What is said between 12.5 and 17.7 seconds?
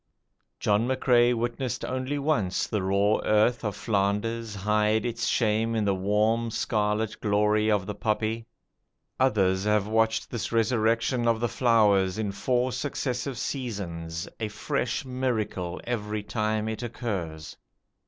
successive seasons, a fresh miracle every time it occurs.